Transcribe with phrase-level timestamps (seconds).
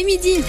[0.00, 0.42] Et midi.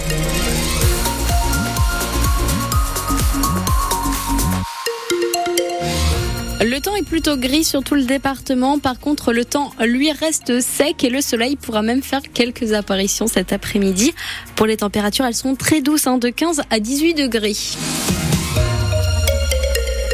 [6.62, 8.80] Le temps est plutôt gris sur tout le département.
[8.80, 13.28] Par contre, le temps lui reste sec et le soleil pourra même faire quelques apparitions
[13.28, 14.16] cet après-midi.
[14.56, 17.56] Pour les températures, elles sont très douces, hein, de 15 à 18 degrés.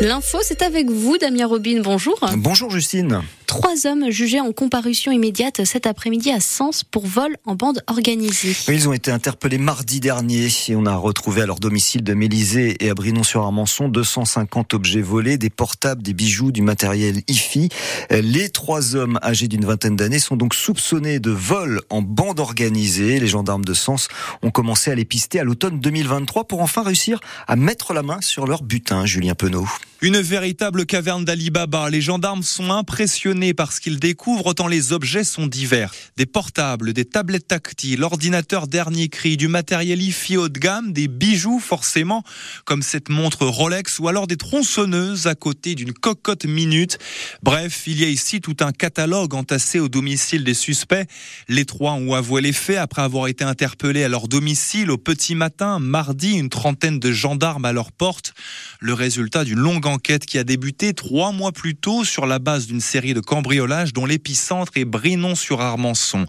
[0.02, 1.80] L'info, c'est avec vous, Damien Robin.
[1.82, 2.20] Bonjour.
[2.36, 3.22] Bonjour, Justine.
[3.52, 8.56] Trois hommes jugés en comparution immédiate cet après-midi à Sens pour vol en bande organisée.
[8.70, 12.78] Ils ont été interpellés mardi dernier et on a retrouvé à leur domicile de Mélisée
[12.80, 17.68] et à Brinon-sur-Armançon 250 objets volés, des portables, des bijoux, du matériel IFI.
[18.10, 23.20] Les trois hommes âgés d'une vingtaine d'années sont donc soupçonnés de vol en bande organisée.
[23.20, 24.08] Les gendarmes de Sens
[24.44, 28.22] ont commencé à les pister à l'automne 2023 pour enfin réussir à mettre la main
[28.22, 29.06] sur leur butin.
[29.06, 29.68] Julien Penaud.
[30.04, 31.92] Une véritable caverne d'Alibaba.
[31.92, 35.94] Les gendarmes sont impressionnés par ce qu'ils découvrent tant les objets sont divers.
[36.18, 41.08] Des portables, des tablettes tactiles, l'ordinateur dernier cri, du matériel IFI haut de gamme, des
[41.08, 42.24] bijoux forcément,
[42.66, 46.98] comme cette montre Rolex ou alors des tronçonneuses à côté d'une cocotte minute.
[47.44, 51.06] Bref, il y a ici tout un catalogue entassé au domicile des suspects.
[51.48, 55.36] Les trois ont avoué les faits après avoir été interpellés à leur domicile au petit
[55.36, 58.34] matin, mardi, une trentaine de gendarmes à leur porte.
[58.80, 62.66] Le résultat d'une longue enquête qui a débuté trois mois plus tôt sur la base
[62.66, 66.26] d'une série de cambriolages dont l'épicentre est Brinon-sur-Armançon.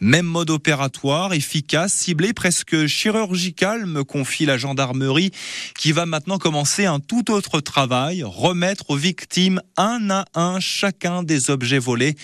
[0.00, 5.32] Même mode opératoire, efficace, ciblé, presque chirurgical, me confie la gendarmerie,
[5.78, 11.22] qui va maintenant commencer un tout autre travail, remettre aux victimes un à un chacun
[11.22, 12.14] des objets volés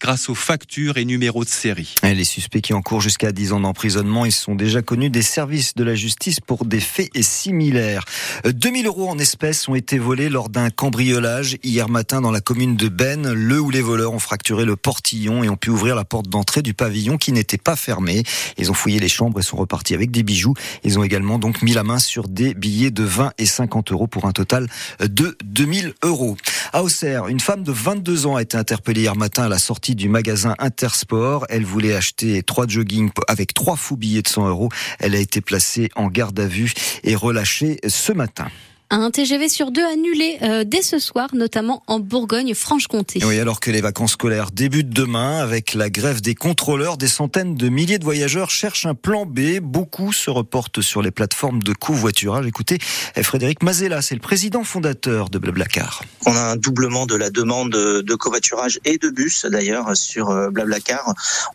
[0.00, 1.94] grâce aux factures et numéros de série.
[2.02, 5.84] Les suspects qui encourent jusqu'à 10 ans d'emprisonnement, ils sont déjà connus des services de
[5.84, 8.04] la justice pour des faits similaires.
[8.44, 12.74] 2000 euros en espèces ont été volés lors d'un cambriolage hier matin dans la commune
[12.74, 16.04] de Ben, le où les voleurs ont fracturé le portillon et ont pu ouvrir la
[16.04, 18.24] porte d'entrée du pavillon qui n'était pas fermée.
[18.58, 20.54] Ils ont fouillé les chambres et sont repartis avec des bijoux.
[20.82, 24.08] Ils ont également donc mis la main sur des billets de 20 et 50 euros
[24.08, 24.66] pour un total
[24.98, 26.36] de 2000 euros.
[26.72, 29.94] À Auxerre, une femme de 22 ans a été interpellée hier matin à la sortie
[29.94, 31.46] du magasin Intersport.
[31.48, 34.68] Elle voulait acheter trois joggings avec trois fous billets de 100 euros.
[34.98, 36.72] Elle a été placée en garde à vue
[37.04, 38.48] et relâchée ce matin.
[38.90, 43.20] Un TGV sur deux annulé euh, dès ce soir, notamment en Bourgogne-Franche-Comté.
[43.24, 47.56] Oui, alors que les vacances scolaires débutent demain avec la grève des contrôleurs, des centaines
[47.56, 49.58] de milliers de voyageurs cherchent un plan B.
[49.60, 52.46] Beaucoup se reportent sur les plateformes de covoiturage.
[52.46, 52.78] Écoutez,
[53.22, 56.02] Frédéric Mazella, c'est le président fondateur de Blablacar.
[56.26, 60.50] On a un doublement de la demande de covoiturage et de bus d'ailleurs sur euh,
[60.50, 61.14] Blablacar.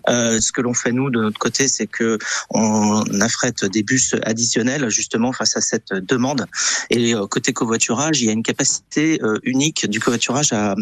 [0.09, 2.17] Euh, ce que l'on fait nous de notre côté, c'est que
[2.49, 6.45] on affrète des bus additionnels justement face à cette demande
[6.89, 10.75] et euh, côté covoiturage, il y a une capacité euh, unique du covoiturage à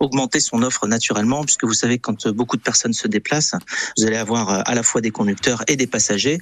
[0.00, 3.54] augmenter son offre naturellement, puisque vous savez quand beaucoup de personnes se déplacent,
[3.96, 6.38] vous allez avoir euh, à la fois des conducteurs et des passagers.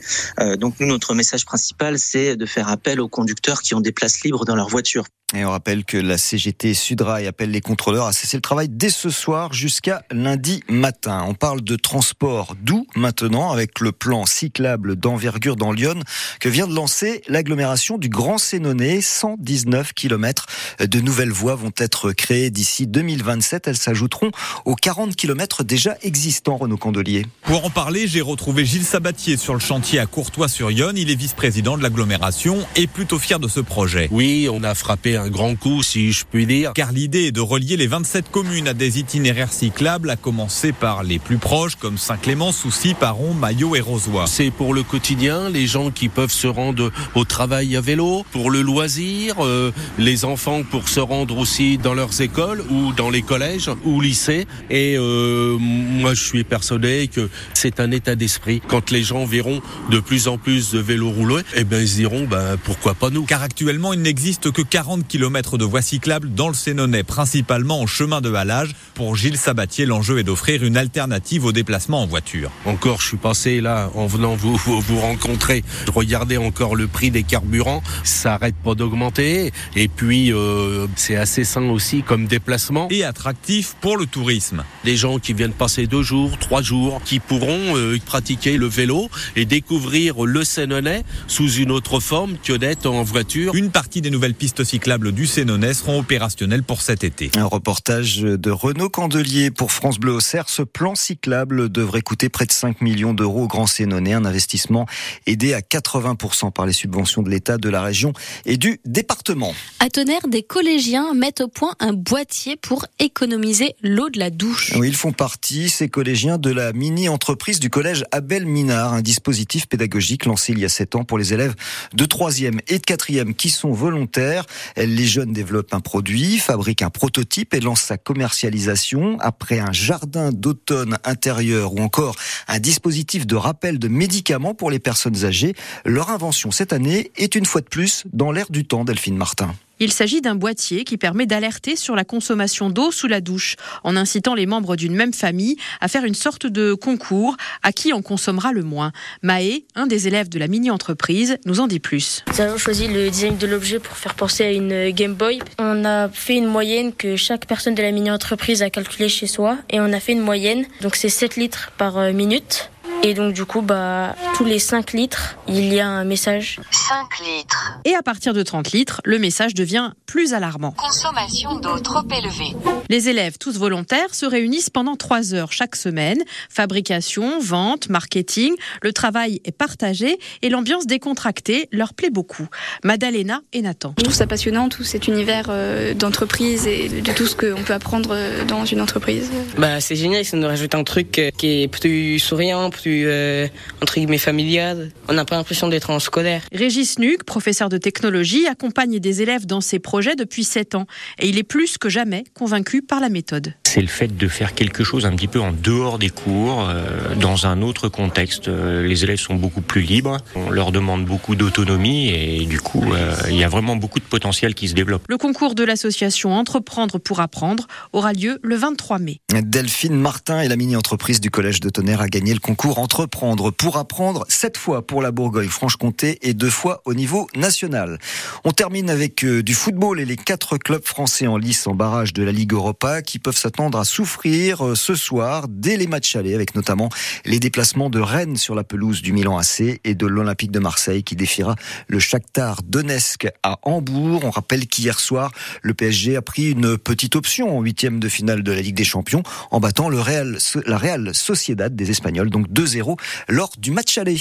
[0.59, 4.23] Donc nous, notre message principal, c'est de faire appel aux conducteurs qui ont des places
[4.23, 5.05] libres dans leur voiture.
[5.33, 8.91] Et on rappelle que la CGT Sudrail appelle les contrôleurs à cesser le travail dès
[8.91, 11.25] ce soir jusqu'à lundi matin.
[11.29, 16.01] On parle de transport doux maintenant avec le plan cyclable d'envergure dans Lyon
[16.41, 19.01] que vient de lancer l'agglomération du Grand Sénonais.
[19.01, 20.47] 119 km
[20.81, 23.69] de nouvelles voies vont être créées d'ici 2027.
[23.69, 24.33] Elles s'ajouteront
[24.65, 27.25] aux 40 km déjà existants, Renaud Candelier.
[27.43, 30.97] Pour en parler, j'ai retrouvé Gilles Sabatier sur le chantier à Courtois-sur-Yonne.
[30.97, 34.09] Il est vice-président de l'agglomération et plutôt fier de ce projet.
[34.11, 36.73] Oui, on a frappé un grand coup, si je puis dire.
[36.75, 41.03] Car l'idée est de relier les 27 communes à des itinéraires cyclables, à commencer par
[41.03, 44.25] les plus proches, comme Saint-Clément, Soucy, Paron, Maillot et Rosoy.
[44.27, 48.51] C'est pour le quotidien, les gens qui peuvent se rendre au travail à vélo, pour
[48.51, 53.23] le loisir, euh, les enfants pour se rendre aussi dans leurs écoles ou dans les
[53.23, 54.47] collèges ou lycées.
[54.71, 58.63] Et euh, moi, je suis persuadé que c'est un état d'esprit.
[58.67, 59.61] Quand les gens verront
[59.91, 63.11] de plus en plus de vélos roulés, eh ben, ils se diront, ben, pourquoi pas
[63.11, 63.25] nous?
[63.25, 67.87] Car actuellement, il n'existe que 40 km de voies cyclables dans le Sénonais, principalement en
[67.89, 68.77] chemin de halage.
[68.95, 72.53] Pour Gilles Sabatier, l'enjeu est d'offrir une alternative au déplacement en voiture.
[72.65, 77.11] Encore, je suis passé là, en venant vous, vous rencontrer, je regardais encore le prix
[77.11, 79.53] des carburants, ça arrête pas d'augmenter.
[79.75, 82.87] Et puis, euh, c'est assez sain aussi comme déplacement.
[82.91, 84.63] Et attractif pour le tourisme.
[84.85, 89.11] Des gens qui viennent passer deux jours, trois jours, qui pourront euh, pratiquer le vélo
[89.35, 93.57] et découvrir le Sénonais sous une autre forme que d'être en voiture.
[93.57, 97.31] Une partie des nouvelles pistes cyclables du Sénonais seront opérationnels pour cet été.
[97.37, 100.49] Un reportage de Renaud Candelier pour France Bleu Auxerre.
[100.49, 104.87] Ce plan cyclable devrait coûter près de 5 millions d'euros au Grand Sénonais, un investissement
[105.27, 108.13] aidé à 80% par les subventions de l'État, de la région
[108.45, 109.55] et du département.
[109.79, 114.75] À Tonnerre, des collégiens mettent au point un boîtier pour économiser l'eau de la douche.
[114.77, 119.67] Oui, ils font partie, ces collégiens, de la mini-entreprise du collège Abel Minard, un dispositif
[119.67, 121.55] pédagogique lancé il y a 7 ans pour les élèves
[121.95, 124.45] de 3e et de 4e qui sont volontaires.
[124.91, 130.33] Les jeunes développent un produit, fabriquent un prototype et lancent sa commercialisation après un jardin
[130.33, 132.17] d'automne intérieur ou encore
[132.49, 135.55] un dispositif de rappel de médicaments pour les personnes âgées.
[135.85, 139.55] Leur invention cette année est une fois de plus dans l'air du temps, Delphine Martin.
[139.83, 143.97] Il s'agit d'un boîtier qui permet d'alerter sur la consommation d'eau sous la douche, en
[143.97, 148.03] incitant les membres d'une même famille à faire une sorte de concours à qui en
[148.03, 148.93] consommera le moins.
[149.23, 152.23] Maë, un des élèves de la mini-entreprise, nous en dit plus.
[152.29, 155.41] Nous avons choisi le design de l'objet pour faire penser à une Game Boy.
[155.59, 159.57] On a fait une moyenne que chaque personne de la mini-entreprise a calculée chez soi
[159.71, 162.71] et on a fait une moyenne, donc c'est 7 litres par euh, minute.
[163.03, 166.61] Et donc du coup, bah, tous les 5 litres, il y a un message.
[166.71, 167.79] 5 litres.
[167.87, 170.73] Et à partir de 30 litres, le message devient plus alarmant.
[170.73, 172.55] Consommation d'eau trop élevée.
[172.91, 176.19] Les élèves, tous volontaires, se réunissent pendant 3 heures chaque semaine.
[176.51, 182.49] Fabrication, vente, marketing, le travail est partagé et l'ambiance décontractée leur plaît beaucoup.
[182.85, 183.95] Madalena et Nathan.
[183.97, 187.73] Je trouve ça passionnant, tout cet univers euh, d'entreprise et de tout ce qu'on peut
[187.73, 189.31] apprendre euh, dans une entreprise.
[189.57, 193.47] Bah, c'est génial, ça nous rajoute un truc euh, qui est plus souriant, plus euh,
[193.83, 194.91] entre guillemets familial.
[195.09, 196.43] On n'a pas l'impression d'être en scolaire.
[196.53, 200.87] Régis Nuc, professeur de technologie, accompagne des élèves dans ses projets depuis 7 ans
[201.19, 203.55] et il est plus que jamais convaincu par la méthode.
[203.65, 207.15] C'est le fait de faire quelque chose un petit peu en dehors des cours, euh,
[207.15, 208.49] dans un autre contexte.
[208.49, 212.83] Euh, les élèves sont beaucoup plus libres, on leur demande beaucoup d'autonomie et du coup,
[212.93, 215.05] euh, il y a vraiment beaucoup de potentiel qui se développe.
[215.09, 219.21] Le concours de l'association Entreprendre pour apprendre aura lieu le 23 mai.
[219.41, 223.77] Delphine Martin et la mini-entreprise du Collège de Tonnerre a gagné le concours Entreprendre pour
[223.77, 227.99] apprendre, sept fois pour la Bourgogne-Franche-Comté et deux fois au niveau national.
[228.43, 232.15] On termine avec euh, du football et les quatre clubs français en lice en barrage
[232.15, 236.17] de la Ligue Europa qui peuvent s'attendre à souffrir euh, ce soir dès les matchs
[236.17, 236.89] allés avec notamment
[237.27, 241.03] les déplacements de Rennes sur la pelouse du Milan AC et de l'Olympique de Marseille
[241.03, 241.57] qui défiera
[241.87, 244.23] le Shakhtar Donetsk à Hambourg.
[244.25, 248.43] On rappelle qu'hier soir, le PSG a pris une petite option en huitième de finale
[248.43, 252.51] de la Ligue des Champions en battant le Real, la Real Sociedad des Espagnols, donc
[252.77, 252.97] 2-0
[253.29, 254.19] lors du match aller.